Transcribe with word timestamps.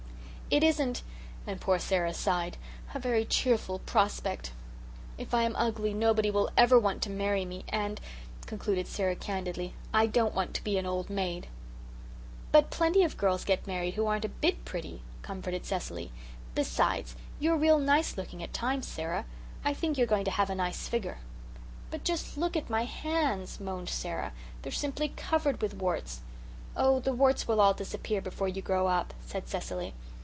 It 0.53 0.65
isn't" 0.65 1.01
and 1.47 1.61
poor 1.61 1.79
Sara 1.79 2.13
sighed 2.13 2.57
"a 2.93 2.99
very 2.99 3.23
cheerful 3.23 3.79
prospect. 3.79 4.51
If 5.17 5.33
I 5.33 5.43
am 5.43 5.55
ugly 5.55 5.93
nobody 5.93 6.29
will 6.29 6.49
ever 6.57 6.77
want 6.77 7.01
to 7.03 7.09
marry 7.09 7.45
me, 7.45 7.63
and," 7.69 8.01
concluded 8.47 8.85
Sara 8.85 9.15
candidly, 9.15 9.75
"I 9.93 10.07
don't 10.07 10.35
want 10.35 10.53
to 10.55 10.63
be 10.65 10.77
an 10.77 10.85
old 10.85 11.09
maid." 11.09 11.47
"But 12.51 12.69
plenty 12.69 13.01
of 13.05 13.15
girls 13.15 13.45
get 13.45 13.65
married 13.65 13.93
who 13.93 14.07
aren't 14.07 14.25
a 14.25 14.35
bit 14.43 14.65
pretty," 14.65 15.01
comforted 15.21 15.65
Cecily. 15.65 16.11
"Besides, 16.53 17.15
you 17.39 17.53
are 17.53 17.57
real 17.57 17.79
nice 17.79 18.17
looking 18.17 18.43
at 18.43 18.53
times, 18.53 18.85
Sara. 18.89 19.23
I 19.63 19.73
think 19.73 19.97
you 19.97 20.03
are 20.03 20.13
going 20.15 20.25
to 20.25 20.31
have 20.31 20.49
a 20.49 20.55
nice 20.55 20.85
figure." 20.89 21.19
"But 21.89 22.03
just 22.03 22.37
look 22.37 22.57
at 22.57 22.69
my 22.69 22.83
hands," 22.83 23.61
moaned 23.61 23.87
Sara. 23.87 24.33
"They're 24.63 24.71
simply 24.73 25.13
covered 25.15 25.61
with 25.61 25.75
warts." 25.75 26.19
"Oh, 26.75 26.99
the 26.99 27.13
warts 27.13 27.47
will 27.47 27.61
all 27.61 27.73
disappear 27.73 28.19
before 28.19 28.49
you 28.49 28.61
grow 28.61 28.87
up," 28.87 29.13
said 29.25 29.47
Cecily. 29.47 29.93